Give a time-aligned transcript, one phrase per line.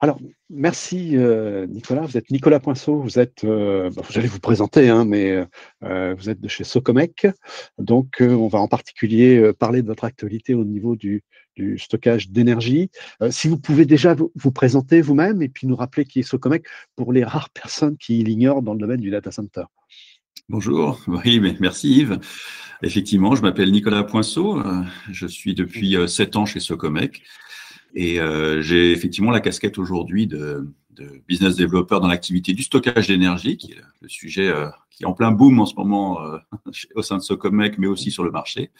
[0.00, 2.02] Alors, merci euh, Nicolas.
[2.02, 3.00] Vous êtes Nicolas Poinceau.
[3.00, 5.44] Vous êtes, euh, bah, vous allez vous présenter, hein, mais
[5.82, 7.26] euh, vous êtes de chez Socomec.
[7.78, 11.24] Donc, on va en particulier parler de votre actualité au niveau du,
[11.76, 12.88] stockage d'énergie.
[13.30, 17.12] si vous pouvez déjà vous, présenter vous-même et puis nous rappeler qui est Socomec pour
[17.12, 19.64] les rares personnes qui l'ignorent dans le domaine du data center.
[20.48, 22.20] Bonjour, oui, merci Yves.
[22.84, 24.62] Effectivement, je m'appelle Nicolas Poinceau.
[25.10, 27.24] Je suis depuis sept ans chez Socomec.
[28.00, 33.08] Et euh, j'ai effectivement la casquette aujourd'hui de, de, business developer dans l'activité du stockage
[33.08, 36.38] d'énergie, qui est le sujet euh, qui est en plein boom en ce moment euh,
[36.94, 38.70] au sein de Socomec, mais aussi sur le marché.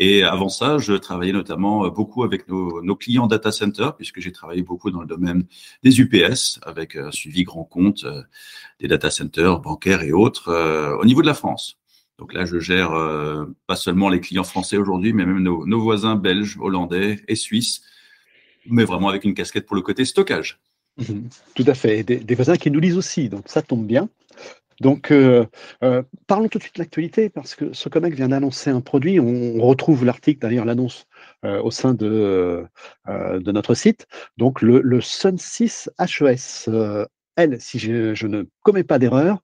[0.00, 4.32] Et avant ça, je travaillais notamment beaucoup avec nos, nos clients data center, puisque j'ai
[4.32, 5.44] travaillé beaucoup dans le domaine
[5.84, 8.04] des UPS, avec un suivi grand compte
[8.80, 10.52] des data centers bancaires et autres
[11.00, 11.78] au niveau de la France.
[12.18, 12.90] Donc là, je gère
[13.66, 17.80] pas seulement les clients français aujourd'hui, mais même nos, nos voisins belges, hollandais et suisses
[18.68, 20.58] mais vraiment avec une casquette pour le côté stockage.
[20.98, 21.28] Mhm.
[21.54, 22.02] Tout à fait.
[22.02, 24.08] Des, voisins qui nous lisent aussi, donc ça tombe bien.
[24.80, 25.46] Donc, euh,
[25.82, 29.18] euh, parlons tout de suite de l'actualité, parce que Socomec vient d'annoncer un produit.
[29.20, 31.06] On, retrouve l'article, d'ailleurs, l'annonce
[31.44, 32.66] euh, au sein de,
[33.06, 34.06] de notre site.
[34.36, 36.68] Donc, le, Sun 6 HES.
[37.36, 39.38] elle, si je, ne commets pas d'erreur,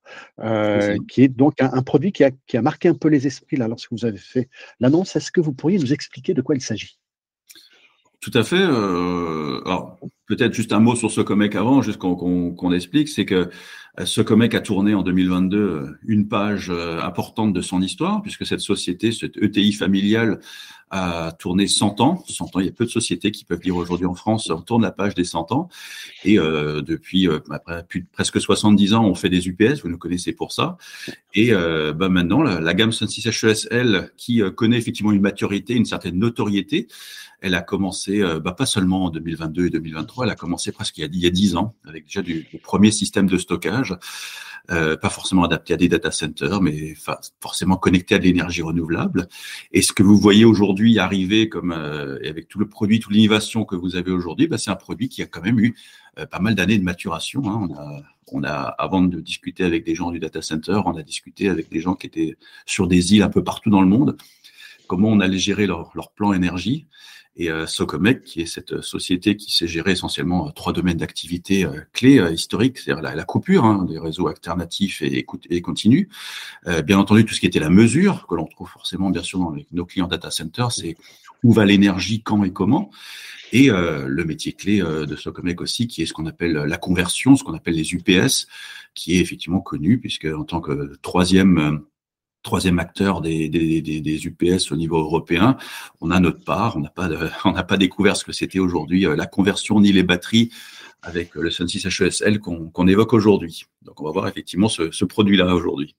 [1.08, 3.56] qui est donc un, un produit qui a, qui a, marqué un peu les esprits
[3.56, 4.48] là lorsque vous avez fait
[4.80, 5.16] l'annonce.
[5.16, 6.98] Est-ce que vous pourriez nous expliquer de quoi il s'agit?
[8.22, 8.62] Tout à fait.
[8.62, 13.50] Euh, alors, peut-être juste un mot sur ce comic avant, juste qu'on explique, c'est que
[14.00, 18.46] euh, ce comic a tourné en 2022 euh, une page importante de son histoire, puisque
[18.46, 20.38] cette société, cette ETI familiale,
[20.92, 22.22] a tourné 100 ans.
[22.28, 24.60] 100 ans, il y a peu de sociétés qui peuvent dire aujourd'hui en France, on
[24.60, 25.68] tourne la page des 100 ans.
[26.24, 30.32] Et euh, depuis après, plus, presque 70 ans, on fait des UPS, vous nous connaissez
[30.32, 30.76] pour ça.
[31.34, 35.86] Et euh, bah maintenant, la, gamme Sun 6 HESL, qui connaît effectivement une maturité, une
[35.86, 36.88] certaine notoriété,
[37.42, 40.96] elle a commencé, euh, bah, pas seulement en 2022 et 2023, elle a commencé presque
[40.98, 43.94] il y a, il y a 10 ans, avec déjà du, premier système de stockage,
[44.70, 46.94] euh, pas forcément adapté à des data centers, mais
[47.40, 49.28] forcément connecté à de l'énergie renouvelable.
[49.72, 53.64] Et ce que vous voyez aujourd'hui arriver, comme euh, avec tout le produit, toute l'innovation
[53.64, 55.74] que vous avez aujourd'hui, bah, c'est un produit qui a quand même eu
[56.18, 57.42] euh, pas mal d'années de maturation.
[57.46, 57.68] Hein.
[57.68, 58.02] On a
[58.34, 61.68] on a, avant de discuter avec des gens du data center, on a discuté avec
[61.70, 64.16] des gens qui étaient sur des îles un peu partout dans le monde,
[64.86, 66.86] comment on allait gérer leur, leur plan énergie
[67.34, 71.64] et euh, Socomec, qui est cette société qui sait gérer essentiellement euh, trois domaines d'activité
[71.64, 76.08] euh, clés euh, historiques, c'est-à-dire la, la, coupure hein, des réseaux alternatifs et, et continus.
[76.84, 79.54] bien entendu, tout ce qui était la mesure, que l'on trouve forcément bien sûr dans
[79.72, 80.96] nos clients data centers, c'est
[81.42, 82.90] où va l'énergie, quand et comment.
[83.52, 87.44] Et le métier clé de Socomec aussi, qui est ce qu'on appelle la conversion, ce
[87.44, 88.46] qu'on appelle les UPS,
[88.94, 91.82] qui est effectivement connu, puisque en tant que troisième
[92.42, 95.56] troisième acteur des, UPS au niveau européen,
[96.00, 96.76] on a notre part.
[97.44, 100.50] On n'a pas, découvert ce que c'était aujourd'hui euh, la conversion ni les batteries
[101.02, 103.64] avec le Sun 6 HESL qu'on évoque aujourd'hui.
[103.82, 105.96] Donc, on va voir effectivement ce, produit-là aujourd'hui.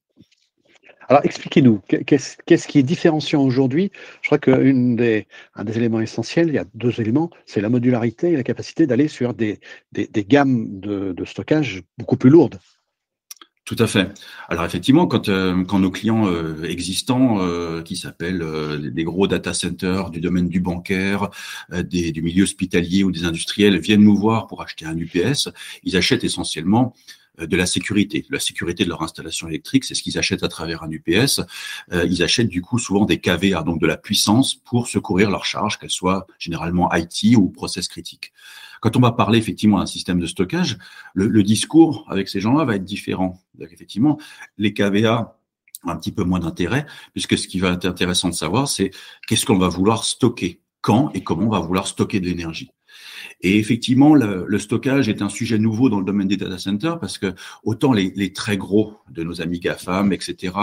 [1.09, 3.92] Alors, expliquez-nous, qu'est-ce qui est différenciant aujourd'hui?
[4.22, 5.28] Je crois qu'un des,
[5.75, 9.34] éléments essentiels, il y a deux éléments, c'est la modularité et la capacité d'aller sur
[9.34, 9.60] des,
[10.30, 12.60] gammes de stockage beaucoup plus lourdes.
[13.66, 14.12] Tout à fait.
[14.50, 20.09] Alors effectivement, quand, euh, nos clients euh, existants, euh, qui s'appellent des gros data centers
[20.09, 21.29] du domaine du bancaire,
[21.72, 25.47] du milieu hospitalier ou des industriels, viennent nous voir pour acheter un UPS,
[25.84, 26.94] ils achètent essentiellement
[27.40, 30.84] de la sécurité, la sécurité de leur installation électrique, c'est ce qu'ils achètent à travers
[30.84, 31.41] un UPS.
[31.91, 35.80] ils achètent du coup souvent des KVA, donc de la puissance pour secourir leur charge,
[35.80, 38.34] qu'elle soit généralement IT ou process critique.
[38.83, 40.77] Quand on va parler effectivement d'un système de stockage,
[41.13, 43.41] le, discours avec ces gens-là va être différent.
[43.61, 44.19] Effectivement,
[44.57, 45.39] les KVA
[45.85, 48.91] ont un petit peu moins d'intérêt, puisque ce qui va être intéressant de savoir, c'est
[49.25, 52.71] qu'est-ce qu'on va vouloir stocker, quand et comment on va vouloir stocker de l'énergie.
[53.42, 57.18] Et effectivement, le, stockage est un sujet nouveau dans le domaine des data centers parce
[57.18, 57.34] que
[57.64, 60.54] autant les, très gros de nos amis GAFAM, etc.,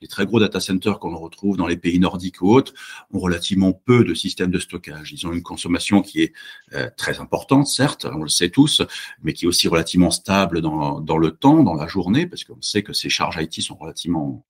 [0.00, 2.72] les très gros data centers qu'on retrouve dans les pays nordiques ou autres,
[3.12, 5.12] ont relativement peu de systèmes de stockage.
[5.12, 6.32] Ils ont une consommation qui est
[6.74, 8.82] euh, très importante, certes, on le sait tous,
[9.22, 12.60] mais qui est aussi relativement stable dans, dans le temps, dans la journée, parce qu'on
[12.62, 14.44] sait que ces charges IT sont relativement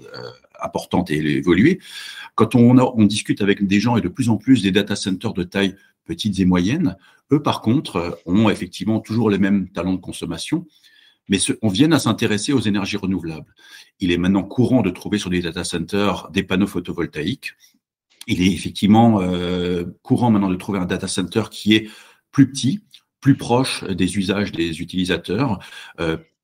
[0.00, 0.30] euh,
[0.60, 1.78] importantes et évoluées.
[2.34, 5.34] Quand on, on discute avec des gens et de plus en plus des data centers
[5.34, 6.96] de taille petites et moyennes,
[7.32, 10.66] eux, par contre, euh, ont effectivement toujours les mêmes talents de consommation,
[11.28, 13.54] mais on vient à s'intéresser aux énergies renouvelables.
[14.00, 17.52] Il est maintenant courant de trouver sur des data centers des panneaux photovoltaïques.
[18.26, 21.88] Il est effectivement euh, courant maintenant de trouver un data center qui est
[22.32, 22.80] plus petit,
[23.20, 25.60] plus proche des usages des utilisateurs,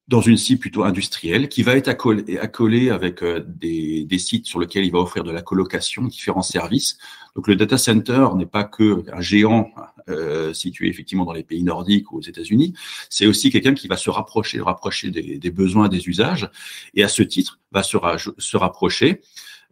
[0.09, 4.85] dans une cible plutôt industrielle qui va être accolée, avec euh, des, sites sur lesquels
[4.85, 6.99] il va offrir de la colocation, différents services.
[7.37, 9.71] Donc le data center n'est pas que un géant
[10.09, 12.75] euh, situé effectivement dans les pays nordiques ou aux États-Unis,
[13.09, 16.51] c'est aussi quelqu'un qui va se rapprocher, rapprocher des, besoins, des usages,
[16.95, 19.21] et à ce titre va se rapprocher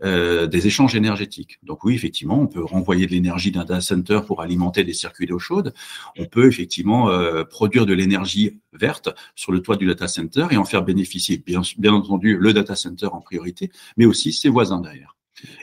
[0.04, 1.58] euh, des échanges énergétiques.
[1.62, 5.26] Donc oui, effectivement, on peut renvoyer de l'énergie d'un data center pour alimenter des circuits
[5.26, 5.74] d'eau chaude.
[6.16, 10.56] On peut effectivement euh, produire de l'énergie verte sur le toit du data center et
[10.56, 14.80] en faire bénéficier, bien, bien entendu, le data center en priorité, mais aussi ses voisins
[14.80, 15.16] derrière.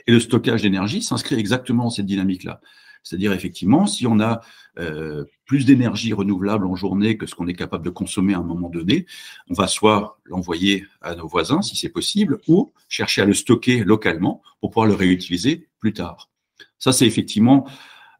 [0.06, 2.60] Et le stockage d'énergie s'inscrit exactement dans cette dynamique-là.
[3.06, 4.40] C'est-à-dire effectivement, si on a
[4.80, 8.42] euh, plus d'énergie renouvelable en journée que ce qu'on est capable de consommer à un
[8.42, 9.06] moment donné,
[9.48, 13.84] on va soit l'envoyer à nos voisins si c'est possible, ou chercher à le stocker
[13.84, 16.30] localement pour pouvoir le réutiliser plus tard.
[16.80, 17.68] Ça, c'est effectivement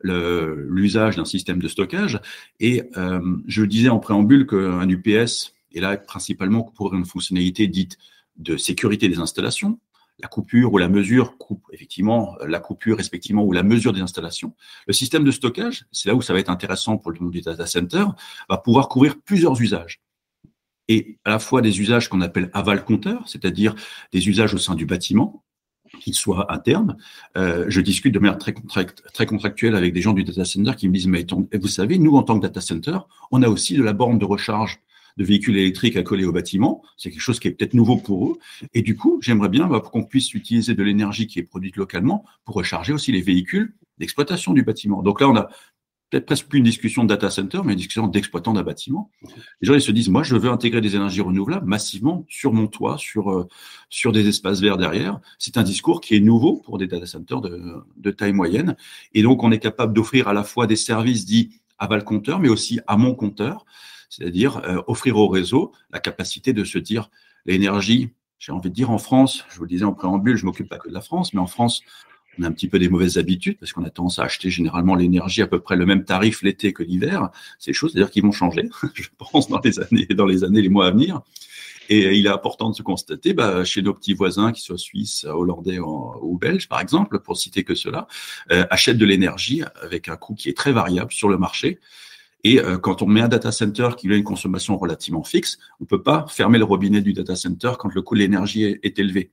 [0.03, 2.21] l'usage d'un système de stockage.
[2.61, 7.99] Et euh, je disais en préambule qu'un UPS est là principalement pour une fonctionnalité dite
[8.37, 9.81] de sécurité des installations,
[10.19, 14.55] la coupure ou la mesure coupe effectivement la coupure respectivement ou la mesure des installations.
[14.87, 17.43] Le système de stockage, c'est là où ça va être intéressant pour le monde du
[17.43, 18.05] data center,
[18.49, 20.01] va pouvoir couvrir plusieurs usages.
[20.89, 23.75] Et à la fois des usages qu'on appelle aval compteur, c'est-à-dire
[24.13, 25.43] des usages au sein du bâtiment,
[26.01, 26.97] qu'ils soient internes.
[27.37, 28.55] Euh, je discute de manière très,
[29.13, 31.25] très contractuelle avec des gens du data center qui me disent, mais
[31.55, 32.99] vous savez, nous, en tant que data center,
[33.31, 34.81] on a aussi de la borne de recharge
[35.17, 36.83] de véhicules électriques à coller au bâtiment.
[36.97, 38.39] C'est quelque chose qui est peut-être nouveau pour eux.
[38.75, 42.25] Et du coup, j'aimerais bien bah, qu'on puisse utiliser de l'énergie qui est produite localement
[42.45, 45.03] pour recharger aussi les véhicules d'exploitation du bâtiment.
[45.03, 45.49] Donc là, on a
[46.11, 49.11] peut-être presque plus une discussion de data center, mais une discussion d'exploitant d'un bâtiment.
[49.61, 52.69] Les gens, ils se disent, moi, je veux intégrer des énergies renouvelables massivement sur mon
[52.69, 53.49] toit, sur, euh,
[53.89, 55.19] sur des espaces verts derrière.
[55.39, 58.77] C'est un discours qui est nouveau pour des data centers de, de taille moyenne.
[59.15, 62.49] Et donc, on est capable d'offrir à la fois des services dits aval compteur, mais
[62.49, 63.67] aussi à mon compteur
[64.17, 67.11] c'est-à-dire euh, offrir au réseau la capacité de se dire
[67.45, 70.69] l'énergie, j'ai envie de dire en France, je vous le disais en préambule, je m'occupe
[70.69, 71.83] pas que de la France, mais en France,
[72.39, 74.95] on a un petit peu des mauvaises habitudes parce qu'on a tendance à acheter généralement
[74.95, 77.31] l'énergie à peu près le même tarif l'été que l'hiver.
[77.59, 80.69] Ces choses, c'est-à-dire qu'ils vont changer, je pense, dans les années, dans les années, les
[80.69, 81.23] mois à venir.
[81.89, 85.25] Et il est important de se constater, bah, chez nos petits voisins, qui soient suisses,
[85.25, 88.09] hollandais ou belges, par exemple, pour citer que cela,
[88.51, 91.79] euh, achètent de l'énergie avec un coût qui est très variable sur le marché.
[92.48, 95.82] Et euh, quand on met un data center qui a une consommation relativement fixe, on
[95.82, 98.98] ne peut pas fermer le robinet du data center quand le coût de l'énergie est,
[99.00, 99.32] élevé.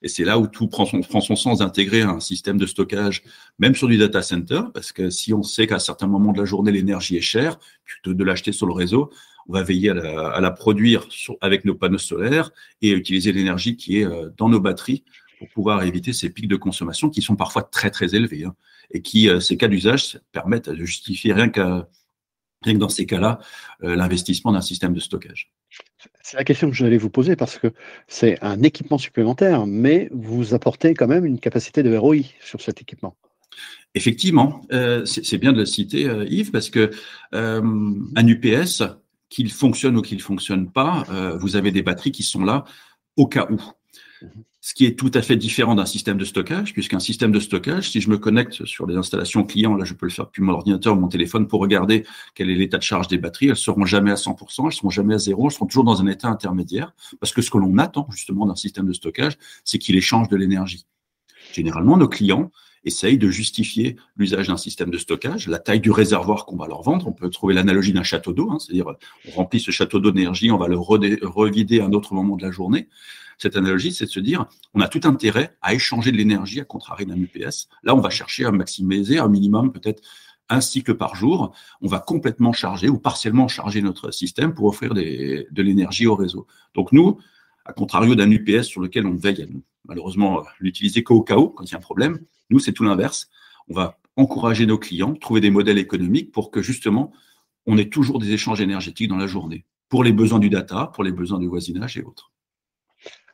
[0.00, 3.24] Et c'est là où tout prend son, prend son sens d'intégrer un système de stockage,
[3.58, 6.46] même sur du data center, parce que si on sait qu'à certains moments de la
[6.46, 9.10] journée, l'énergie est chère, plutôt de l'acheter sur le réseau,
[9.46, 11.06] on va veiller à la, produire
[11.42, 15.04] avec nos panneaux solaires et à utiliser l'énergie qui est euh, dans nos batteries
[15.38, 18.54] pour pouvoir éviter ces pics de consommation qui sont parfois très très élevés hein,
[18.92, 21.86] et qui, euh, ces cas d'usage, permettent de justifier rien qu'à
[22.62, 23.38] rien que dans ces cas-là,
[23.82, 25.52] euh, l'investissement d'un système de stockage.
[26.22, 27.72] C'est la question que je vais vous poser parce que
[28.08, 32.80] c'est un équipement supplémentaire, mais vous apportez quand même une capacité de ROI sur cet
[32.80, 33.16] équipement.
[33.94, 36.90] Effectivement, euh, c'est bien de le citer, euh, Yves, parce que
[37.32, 38.82] un UPS,
[39.28, 41.04] qu'il fonctionne ou qu'il ne fonctionne pas,
[41.38, 42.64] vous avez des batteries qui sont là
[43.16, 43.60] au cas où.
[44.62, 47.90] Ce qui est tout à fait différent d'un système de stockage, puisqu'un système de stockage,
[47.90, 50.52] si je me connecte sur les installations clients, là je peux le faire depuis mon
[50.52, 52.04] ordinateur ou mon téléphone pour regarder
[52.34, 55.14] quel est l'état de charge des batteries, elles seront jamais à 100%, elles seront jamais
[55.14, 58.06] à zéro, elles seront toujours dans un état intermédiaire, parce que ce que l'on attend
[58.10, 60.84] justement d'un système de stockage, c'est qu'il échange de l'énergie.
[61.54, 62.50] Généralement, nos clients
[62.84, 66.82] essayent de justifier l'usage d'un système de stockage, la taille du réservoir qu'on va leur
[66.82, 67.06] vendre.
[67.06, 68.86] On peut trouver l'analogie d'un château d'eau, hein, c'est-à-dire
[69.28, 72.42] on remplit ce château d'eau d'énergie, on va le revider à un autre moment de
[72.42, 72.88] la journée.
[73.38, 76.64] Cette analogie, c'est de se dire, on a tout intérêt à échanger de l'énergie à
[76.64, 77.68] contrario d'un UPS.
[77.82, 80.02] Là, on va chercher à maximiser un minimum peut-être
[80.50, 81.54] un cycle par jour.
[81.80, 86.46] On va complètement charger ou partiellement charger notre système pour offrir de l'énergie au réseau.
[86.74, 87.18] Donc nous,
[87.64, 89.46] à contrario d'un UPS sur lequel on veille à
[89.86, 92.20] malheureusement l'utiliser qu'au cas où, quand il y a un problème,
[92.50, 93.28] nous, c'est tout l'inverse.
[93.68, 97.12] On va encourager nos clients, trouver des modèles économiques pour que justement,
[97.66, 101.04] on ait toujours des échanges énergétiques dans la journée, pour les besoins du data, pour
[101.04, 102.32] les besoins du voisinage et autres.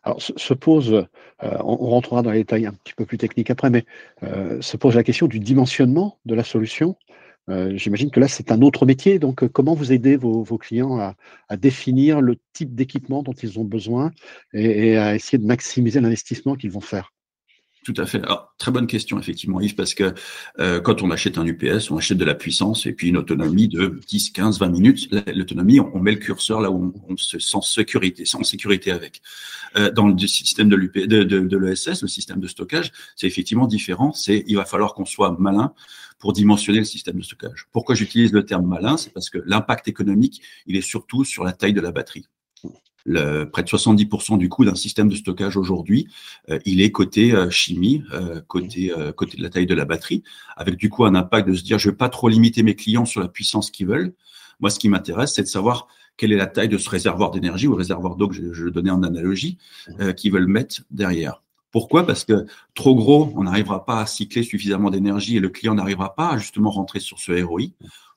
[0.03, 3.71] Alors, se pose, euh, on, rentrera dans les détails un petit peu plus techniques après,
[3.71, 3.85] mais
[4.23, 6.97] euh, se pose la question du dimensionnement de la solution.
[7.49, 9.19] Euh, j'imagine que là, c'est un autre métier.
[9.19, 10.99] Donc, comment vous aidez vos, clients
[11.49, 14.11] à, définir le type d'équipement dont ils ont besoin
[14.53, 17.16] et à essayer de maximiser l'investissement qu'ils vont faire?
[17.87, 18.21] Tout à fait.
[18.25, 20.13] Alors, très bonne question, effectivement, Yves, parce que
[20.59, 23.69] euh, quand on achète un UPS, on achète de la puissance et puis une autonomie
[23.69, 25.09] de 10, 15, 20 minutes.
[25.33, 29.23] L'autonomie, on, met le curseur là où on, se sent sécurité, en sécurité avec.
[29.77, 33.29] Euh, dans le système de, l'UP, de, de, de l'ESS, le système de stockage, c'est
[33.29, 34.13] effectivement différent.
[34.13, 35.73] C'est il va falloir qu'on soit malin
[36.19, 37.69] pour dimensionner le système de stockage.
[37.71, 38.97] Pourquoi j'utilise le terme malin?
[38.97, 42.27] C'est parce que l'impact économique, il est surtout sur la taille de la batterie.
[43.07, 46.09] Le, près de 70% du coût d'un système de stockage aujourd'hui,
[46.51, 50.23] euh, il est côté euh, chimie, euh, côté, côté de la taille de la batterie,
[50.57, 53.05] avec du coup un impact de se dire je vais pas trop limiter mes clients
[53.05, 54.13] sur la puissance qu'ils veulent.
[54.61, 55.87] Moi, ce qui m'intéresse, c'est de savoir
[56.17, 58.91] quelle est la taille de ce réservoir d'énergie ou réservoir d'eau que je, je, donnais
[58.91, 59.59] en analogie
[60.17, 61.43] qu'ils veulent mettre derrière.
[61.71, 62.07] Pourquoi?
[62.07, 66.15] Parce que trop gros, on n'arrivera pas à cycler suffisamment d'énergie et le client n'arrivera
[66.15, 67.63] pas à justement rentrer sur ce ROI.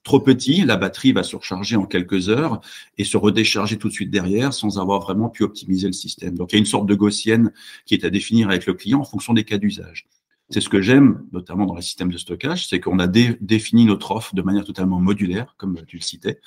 [0.04, 2.62] Trop petit, la batterie va surcharger en quelques heures
[2.98, 6.36] et se redécharger tout de suite derrière sans avoir vraiment pu optimiser le système.
[6.36, 7.52] Donc il y a une sorte de gaussienne
[7.86, 10.08] qui est à définir avec le client en fonction des cas d'usage.
[10.52, 14.10] C'est ce que j'aime, notamment dans les systèmes de stockage, c'est qu'on a défini notre
[14.12, 16.40] offre de manière totalement modulaire, comme tu le citais,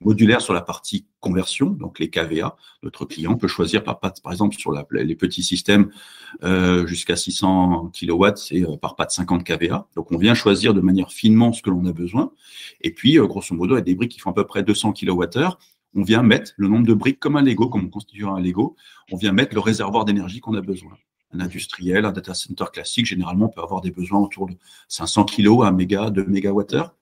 [0.00, 2.56] modulaire sur la partie conversion, donc les KVA.
[2.82, 5.90] Notre client peut choisir, par, par exemple, sur les petits systèmes
[6.42, 9.86] euh, jusqu'à 600 kW, c'est euh, par pas de 50 KVA.
[9.94, 12.32] Donc, on vient choisir de manière finement ce que l'on a besoin.
[12.80, 15.48] Et puis, euh, grosso modo, avec des briques qui font à peu près 200 kWh,
[15.94, 18.74] on vient mettre le nombre de briques comme un Lego, comme on constituera un Lego.
[19.12, 20.92] On vient mettre le réservoir d'énergie qu'on a besoin
[21.32, 24.54] un industriel, un data center classique, généralement, peut avoir des besoins autour de
[24.88, 26.94] 500 kg à méga, 2 mégawattheures.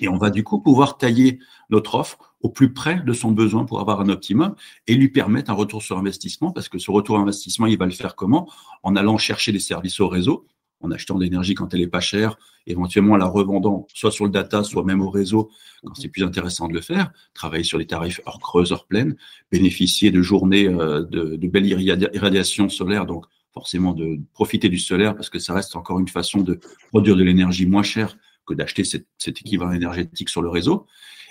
[0.00, 3.64] Et on va du coup pouvoir tailler notre offre au plus près de son besoin
[3.64, 4.54] pour avoir un optimum
[4.86, 7.86] et lui permettre un retour sur investissement parce que ce retour sur investissement, il va
[7.86, 8.48] le faire comment?
[8.82, 10.46] En allant chercher des services au réseau,
[10.80, 12.36] en achetant de l'énergie quand elle est pas chère,
[12.66, 15.50] éventuellement en la revendant soit sur le data, soit même au réseau
[15.84, 19.16] quand c'est plus intéressant de le faire, travailler sur les tarifs heure creuse, heure pleine,
[19.50, 25.14] bénéficier de journées euh, de, de belle irradiation solaire, donc forcément de profiter du solaire
[25.14, 28.16] parce que ça reste encore une façon de produire de l'énergie moins chère
[28.46, 30.86] que d'acheter cet, équivalent énergétique sur le réseau.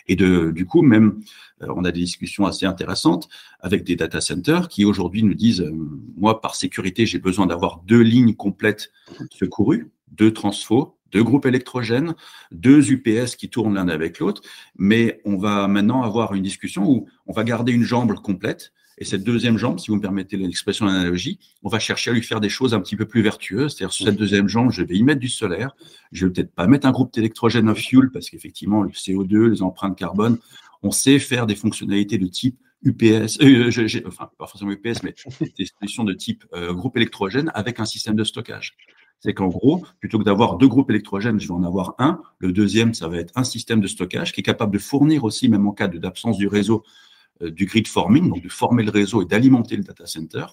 [0.07, 1.21] Et de, du coup, même,
[1.61, 3.27] euh, on a des discussions assez intéressantes
[3.59, 5.71] avec des data centers qui aujourd'hui nous disent, euh,
[6.17, 8.91] moi, par sécurité, j'ai besoin d'avoir deux lignes complètes
[9.31, 12.15] secourues, deux transfos, deux groupes électrogènes,
[12.51, 14.41] deux UPS qui tournent l'un avec l'autre,
[14.77, 19.03] mais on va maintenant avoir une discussion où on va garder une jambe complète et
[19.03, 22.39] cette deuxième jambe, si vous me permettez l'expression d'analogie, on va chercher à lui faire
[22.39, 23.73] des choses un petit peu plus vertueuses.
[23.75, 25.75] C'est-à-dire, sur cette deuxième jambe, je vais y mettre du solaire.
[26.11, 29.63] Je vais peut-être pas mettre un groupe d'électrogène en fuel parce qu'effectivement, le CO2, les
[29.63, 30.37] empreintes carbone,
[30.83, 33.71] on sait faire des fonctionnalités de type UPS, euh,
[34.05, 35.15] enfin, pas forcément UPS, mais
[35.57, 38.77] des solutions de type euh, groupe électrogène avec un système de stockage.
[39.19, 42.21] C'est qu'en gros, plutôt que d'avoir deux groupes électrogènes, je vais en avoir un.
[42.37, 45.49] Le deuxième, ça va être un système de stockage qui est capable de fournir aussi,
[45.49, 46.83] même en cas d'absence du réseau,
[47.49, 50.45] du grid forming, donc de former le réseau et d'alimenter le data center.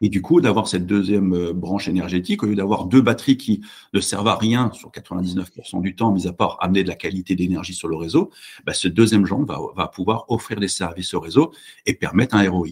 [0.00, 3.62] Et du coup, d'avoir cette deuxième euh, branche énergétique, au lieu d'avoir deux batteries qui
[3.92, 7.36] ne servent à rien sur 99% du temps, mis à part amener de la qualité
[7.36, 8.30] d'énergie sur le réseau,
[8.66, 11.52] bah, ce deuxième va, va, pouvoir offrir des services au réseau
[11.86, 12.68] et permettre un ROI.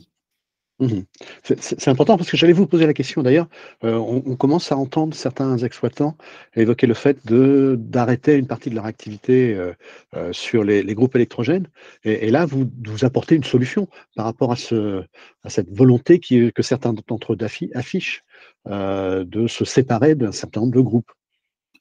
[0.82, 1.02] Mmh
[1.44, 3.46] c'est important parce que j'allais vous poser la question d'ailleurs.
[3.84, 6.16] Euh, on, commence à entendre certains exploitants
[6.56, 9.72] évoquer le fait d'arrêter une partie de leur activité euh,
[10.16, 11.68] euh, sur les, groupes électrogènes.
[12.04, 15.04] Et, là, vous, vous apportez une solution par rapport à, ce,
[15.44, 17.38] à cette volonté que certains d'entre eux
[17.74, 18.24] affichent
[18.66, 21.12] de se séparer d'un certain nombre de groupes.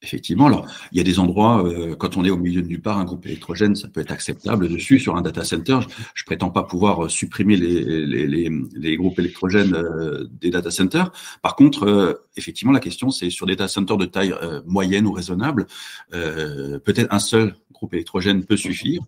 [0.04, 2.82] Effectivement, alors il y a des endroits, euh, quand on est au milieu de nulle
[2.82, 5.78] part, un groupe électrogène, ça peut être acceptable dessus sur un data center.
[6.16, 11.12] Je, prétends pas pouvoir euh, supprimer les, groupes électrogènes euh, des data centers.
[11.44, 14.34] Par contre, effectivement, la question c'est sur des data centers de taille
[14.66, 15.68] moyenne ou raisonnable,
[16.12, 19.04] peut-être un seul groupe électrogène peut suffire.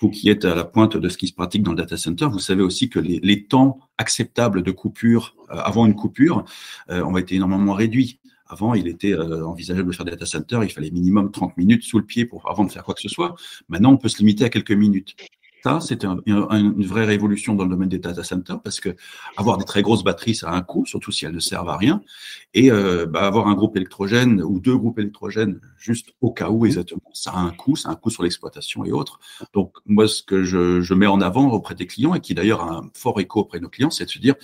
[0.00, 2.26] Vous qui êtes à la pointe de ce qui se pratique dans le data center,
[2.30, 6.44] vous savez aussi que les temps acceptables de coupure avant une coupure
[6.88, 8.20] ont été énormément réduits.
[8.48, 11.82] Avant, il était euh, envisageable de faire des data centers, il fallait minimum 30 minutes
[11.82, 13.34] sous le pied pour, avant de faire quoi que ce soit.
[13.68, 15.16] Maintenant, on peut se limiter à quelques minutes.
[15.80, 18.96] C'est une vraie révolution dans le domaine des data centers parce que
[19.36, 21.76] avoir des très grosses batteries, ça a un coût, surtout si elles ne servent à
[21.76, 22.00] rien.
[22.54, 26.64] Et euh, bah, avoir un groupe électrogène ou deux groupes électrogènes juste au cas où,
[26.64, 29.20] exactement, ça a un coût, ça a un coût sur l'exploitation et autres.
[29.52, 32.78] Donc, moi, ce que je, mets en avant auprès des clients et qui d'ailleurs a
[32.78, 34.34] un fort écho auprès de nos clients, c'est de se dire,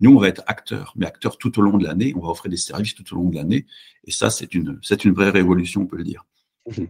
[0.00, 2.50] nous, on va être acteurs, mais acteurs tout au long de l'année, on va offrir
[2.50, 3.66] des services tout au long de l'année.
[4.06, 4.78] Et ça, c'est une
[5.12, 6.24] vraie révolution, on peut le dire.
[6.66, 6.84] Mmh.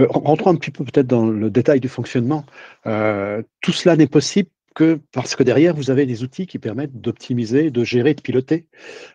[0.00, 2.44] Euh, rentrons un petit peu peut-être dans le détail du fonctionnement.
[2.86, 7.00] Euh, tout cela n'est possible que parce que derrière, vous avez des outils qui permettent
[7.00, 8.66] d'optimiser, de gérer, de piloter.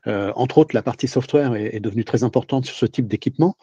[0.05, 3.55] Euh, entre autres, la partie software est, devenue très importante sur ce type d'équipement.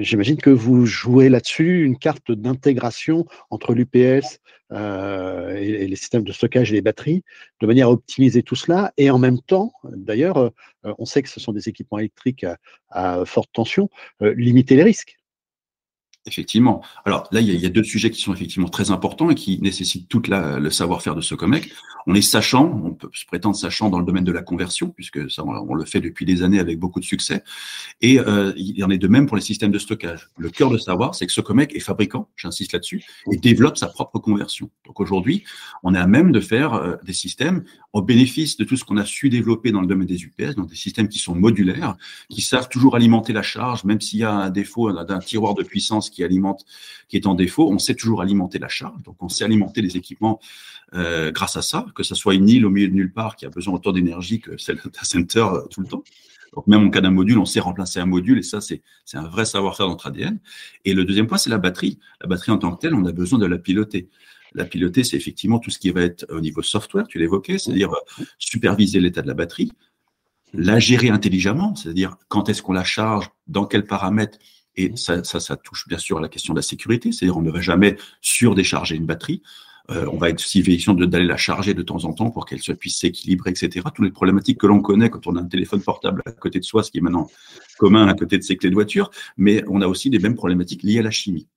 [0.00, 4.38] J'imagine que vous jouez là-dessus une carte d'intégration entre l'UPS
[4.70, 7.24] et, les systèmes de stockage et les batteries,
[7.60, 8.92] de manière à optimiser tout cela.
[8.96, 10.52] Et en même temps, d'ailleurs,
[10.84, 12.46] on sait que ce sont des équipements électriques
[12.90, 15.16] à forte tension, limiter les risques.
[16.24, 16.84] Effectivement.
[17.04, 20.08] Alors là, il y, a, deux sujets qui sont effectivement très importants et qui nécessitent
[20.08, 21.72] tout le savoir-faire de ce COMEC.
[22.06, 25.28] On est sachant, on peut se prétendre sachant dans le domaine de la conversion, puisque
[25.30, 27.42] ça, on, le fait depuis des années avec beaucoup de succès.
[28.00, 30.30] Et euh, il en est de même pour les systèmes de stockage.
[30.36, 33.02] Le cœur de savoir, c'est que ce COMEC est fabricant, j'insiste là-dessus,
[33.32, 34.70] et développe sa propre conversion.
[34.86, 35.42] Donc aujourd'hui,
[35.82, 38.96] on est à même de faire euh, des systèmes au bénéfice de tout ce qu'on
[38.96, 41.96] a su développer dans le domaine des UPS, donc des systèmes qui sont modulaires,
[42.28, 45.62] qui savent toujours alimenter la charge, même s'il y a un défaut d'un tiroir de
[45.62, 46.64] puissance qui alimente,
[47.08, 49.02] qui est en défaut, on sait toujours alimenter la charge.
[49.02, 50.40] Donc, on sait alimenter les équipements
[50.94, 53.46] euh, grâce à ça, que ce soit une île au milieu de nulle part qui
[53.46, 56.04] a besoin autant d'énergie que celle d'un center euh, tout le temps.
[56.54, 58.82] Donc, même en cas d'un module, on sait remplacer un module et ça, c'est
[59.14, 60.38] un vrai savoir-faire dans notre ADN.
[60.84, 61.98] Et le deuxième point, c'est la batterie.
[62.20, 64.10] La batterie en tant que telle, on a besoin de la piloter.
[64.54, 67.90] La piloter, c'est effectivement tout ce qui va être au niveau software, tu l'évoquais, c'est-à-dire
[67.92, 69.72] euh, superviser l'état de la batterie,
[70.52, 74.38] la gérer intelligemment, c'est-à-dire quand est-ce qu'on la charge, dans quels paramètres,
[74.76, 77.42] et ça, ça, ça, touche bien sûr à la question de la sécurité, c'est-à-dire on
[77.42, 79.42] ne va jamais surdécharger une batterie.
[79.90, 82.60] Euh, on va être aussi vigilant d'aller la charger de temps en temps pour qu'elle
[82.76, 83.84] puisse s'équilibrer, etc.
[83.92, 86.64] Toutes les problématiques que l'on connaît quand on a un téléphone portable à côté de
[86.64, 87.28] soi, ce qui est maintenant
[87.78, 90.84] commun à côté de ses clés de voiture, mais on a aussi des mêmes problématiques
[90.84, 91.48] liées à la chimie.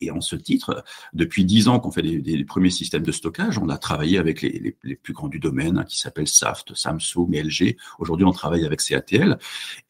[0.00, 3.68] Et en ce titre, depuis dix ans qu'on fait des, premiers systèmes de stockage, on
[3.68, 7.76] a travaillé avec les, plus grands du domaine, hein, qui s'appellent Saft, Samsung LG.
[7.98, 9.38] Aujourd'hui, on travaille avec CATL.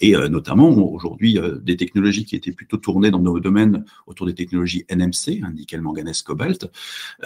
[0.01, 4.27] Et euh, notamment, aujourd'hui, euh, des technologies qui étaient plutôt tournées dans nos domaines autour
[4.27, 6.71] des technologies NMC, hein, nickel, manganèse, cobalt,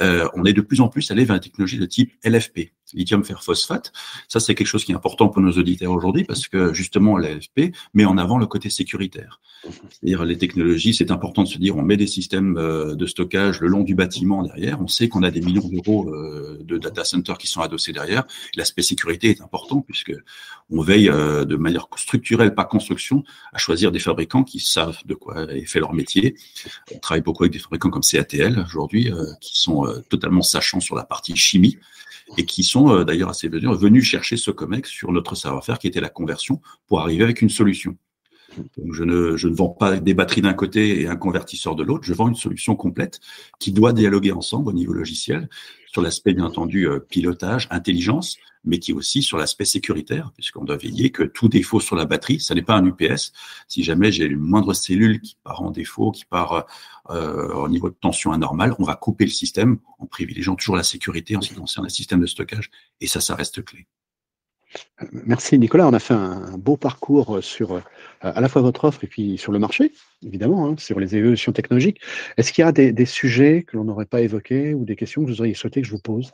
[0.01, 3.25] euh, on est de plus en plus allé vers des technologies de type LFP, lithium
[3.25, 3.93] fer phosphate.
[4.29, 7.75] Ça, c'est quelque chose qui est important pour nos auditeurs aujourd'hui parce que justement, l'LFP
[7.95, 9.41] met en avant le côté sécuritaire.
[9.91, 13.61] C'est-à-dire les technologies, c'est important de se dire, on met des systèmes euh, de stockage
[13.61, 14.81] le long du bâtiment derrière.
[14.81, 18.25] On sait qu'on a des millions d'euros euh, de data centers qui sont adossés derrière.
[18.55, 20.13] L'aspect sécurité est important puisque
[20.71, 25.15] on veille euh, de manière structurelle, pas construction, à choisir des fabricants qui savent de
[25.15, 26.37] quoi est fait leur métier.
[26.95, 31.05] On travaille beaucoup avec des fabricants comme CATL aujourd'hui, qui sont totalement sachants sur la
[31.05, 31.79] partie chimie
[32.37, 36.11] et qui sont d'ailleurs assez venus chercher ce COMEX sur notre savoir-faire qui était la
[36.11, 37.97] conversion pour arriver avec une solution.
[38.77, 41.83] Donc je ne, je ne vends pas des batteries d'un côté et un convertisseur de
[41.83, 43.21] l'autre, je vends une solution complète
[43.59, 45.49] qui doit dialoguer ensemble au niveau logiciel
[45.87, 50.65] sur l'aspect bien entendu euh, pilotage, intelligence, mais qui est aussi sur l'aspect sécuritaire, puisqu'on
[50.65, 53.33] doit veiller que tout défaut sur la batterie, ça n'est pas un UPS.
[53.69, 56.67] Si jamais j'ai une moindre cellule qui part en défaut, qui part
[57.11, 60.83] euh, au niveau de tension anormale, on va couper le système en privilégiant toujours la
[60.83, 63.87] sécurité en ce qui concerne le système de stockage, et ça, ça reste clé.
[65.13, 67.81] Merci Nicolas, on a fait un, beau parcours sur euh,
[68.21, 69.93] à la fois votre offre et puis sur le marché,
[70.27, 72.01] évidemment, hein, sur les évolutions technologiques.
[72.37, 75.29] Est-ce qu'il y a des, sujets que l'on n'aurait pas évoqués ou des questions que
[75.29, 76.33] vous auriez souhaité que je vous pose?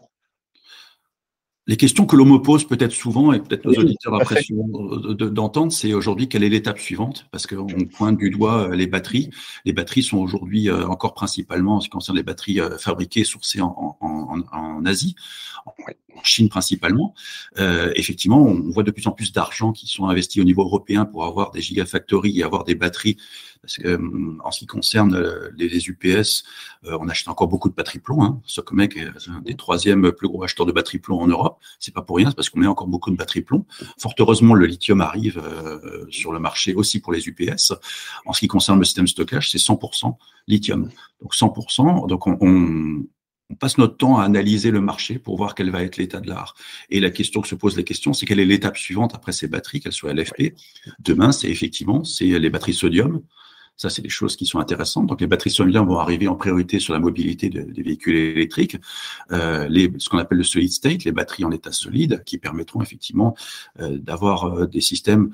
[1.66, 4.56] Les questions que l'on me pose peut-être souvent, et peut-être nos auditeurs apprécient
[5.14, 7.26] d'entendre, c'est aujourd'hui quelle est l'étape suivante?
[7.30, 9.30] Parce qu'on pointe du doigt euh, les batteries.
[9.64, 13.60] Les batteries sont aujourd'hui euh, encore principalement, en ce qui concerne les batteries fabriquées, sourcées
[13.60, 15.16] en, en Asie
[15.66, 17.14] en Chine principalement,
[17.58, 21.04] euh, effectivement, on voit de plus en plus d'argent qui sont investis au niveau européen
[21.04, 23.16] pour avoir des gigafactories et avoir des batteries.
[23.64, 26.44] Parce que, euh, en ce qui concerne euh, les, UPS,
[26.84, 28.22] on achète encore beaucoup de batteries plomb.
[28.22, 28.40] Hein.
[28.46, 31.58] Est un des troisièmes plus gros acheteurs de batteries plomb en Europe.
[31.78, 33.64] C'est pas pour rien, c'est parce qu'on met encore beaucoup de batteries plomb.
[33.98, 35.42] Fort heureusement, le lithium arrive
[36.10, 37.72] sur le marché aussi pour les UPS.
[38.26, 40.14] En ce qui concerne le système stockage, c'est 100%
[40.46, 40.90] lithium.
[41.22, 42.06] Donc 100%.
[42.06, 43.04] Donc on, on
[43.50, 46.28] on passe notre temps à analyser le marché pour voir quel va être l'état de
[46.28, 46.54] l'art.
[46.90, 49.48] Et la question que se pose la question, c'est quelle est l'étape suivante après ces
[49.48, 50.54] batteries, qu'elles soient LFP.
[51.00, 53.22] Demain, c'est effectivement, c'est les batteries sodium.
[53.76, 55.06] Ça, c'est des choses qui sont intéressantes.
[55.06, 58.76] Donc, les batteries sodium vont arriver en priorité sur la mobilité des véhicules électriques.
[59.32, 63.36] Euh, ce qu'on appelle le solid state, les batteries en état solide, qui permettront effectivement
[63.80, 65.32] euh, d'avoir euh, des systèmes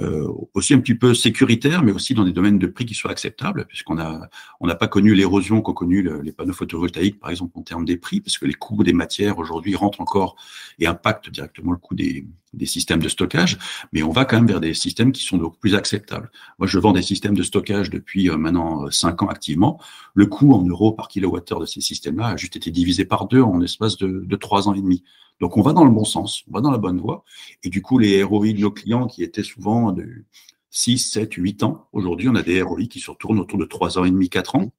[0.00, 3.10] euh, aussi un petit peu sécuritaire, mais aussi dans des domaines de prix qui soient
[3.10, 4.28] acceptables, puisqu'on a
[4.60, 7.96] on n'a pas connu l'érosion qu'ont connu les panneaux photovoltaïques, par exemple en termes des
[7.96, 10.36] prix, parce que les coûts des matières aujourd'hui rentrent encore
[10.78, 13.58] et impactent directement le coût des, des systèmes de stockage,
[13.92, 16.30] mais on va quand même vers des systèmes qui sont donc plus acceptables.
[16.58, 19.80] Moi, je vends des systèmes de stockage depuis euh, maintenant euh, cinq ans activement.
[20.14, 23.42] Le coût en euros par kilowattheure de ces systèmes-là a juste été divisé par deux
[23.42, 25.02] en espace de trois ans et demi.
[25.40, 27.24] Donc on va dans le bon sens, on va dans la bonne voie.
[27.62, 30.24] Et du coup, les ROI de nos clients qui étaient souvent de
[30.70, 33.98] 6, 7, 8 ans, aujourd'hui on a des ROI qui se retournent autour de 3
[33.98, 34.72] ans et demi, 4 ans.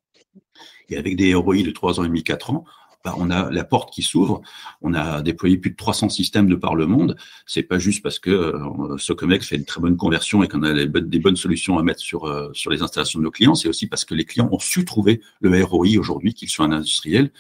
[0.90, 2.66] Et avec des ROI de 3 ans et demi, 4 ans,
[3.06, 4.42] bah, on a la porte qui s'ouvre.
[4.82, 7.16] On a déployé plus de 300 systèmes de par le monde.
[7.46, 10.74] C'est pas juste parce que euh, Socomex fait une très bonne conversion et qu'on a
[10.74, 13.56] des bonnes solutions à mettre sur euh, sur les installations de nos clients.
[13.56, 16.74] C'est aussi parce que les clients ont su trouver le ROI aujourd'hui, qu'ils soient un
[16.74, 17.32] industriel,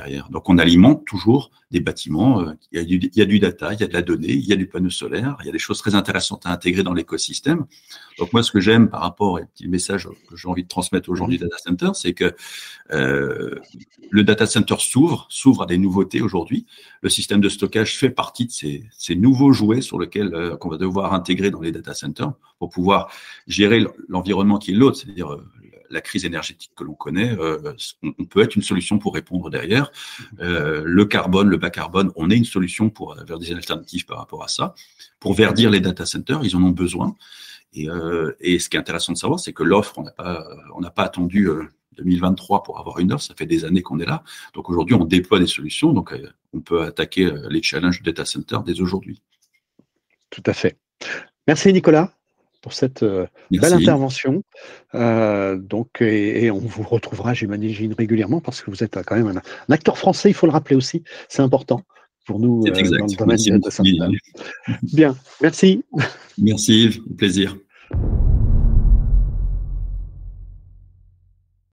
[0.00, 0.30] derrière.
[0.30, 3.38] Donc on alimente toujours des bâtiments, euh, il, y a du, il y a du
[3.38, 5.48] data, il y a de la donnée, il y a du panneau solaire, il y
[5.48, 7.66] a des choses très intéressantes à intégrer dans l'écosystème.
[8.18, 11.08] Donc moi ce que j'aime par rapport, et petit message que j'ai envie de transmettre
[11.10, 12.34] aujourd'hui data center, c'est que
[12.92, 13.54] euh,
[14.10, 16.66] le data center s'ouvre, s'ouvre à des nouveautés aujourd'hui.
[17.02, 20.70] Le système de stockage fait partie de ces, ces nouveaux jouets sur lesquels euh, qu'on
[20.70, 23.10] va devoir intégrer dans les data centers pour pouvoir
[23.46, 25.44] gérer l'environnement qui est l'autre, c'est-à-dire euh,
[25.90, 29.90] la crise énergétique que l'on connaît, euh, on peut être une solution pour répondre derrière.
[30.40, 34.18] Euh, le carbone, le bas carbone, on est une solution pour vers des alternatives par
[34.18, 34.74] rapport à ça.
[35.18, 37.16] Pour verdir les data centers, ils en ont besoin.
[37.72, 41.02] Et, euh, ce qui est intéressant de savoir, c'est que l'offre, on n'a pas, pas
[41.04, 41.48] attendu
[41.96, 43.24] 2023 pour avoir une offre.
[43.24, 44.22] Ça fait des années qu'on est là.
[44.54, 45.92] Donc aujourd'hui, on déploie des solutions.
[45.92, 46.14] Donc
[46.52, 49.22] on peut attaquer les challenges du data center dès aujourd'hui.
[50.30, 50.78] Tout à fait.
[51.46, 52.12] Merci Nicolas
[52.60, 54.42] pour cette euh, belle intervention.
[54.94, 59.28] Euh, donc, et, on vous retrouvera, j'imagine, régulièrement parce que vous êtes quand même
[59.68, 61.82] un, acteur français, il faut le rappeler aussi, c'est important
[62.26, 63.38] pour nous euh, dans le domaine
[64.82, 65.84] Bien, merci.
[66.38, 66.84] Merci.
[66.84, 67.56] Yves, plaisir.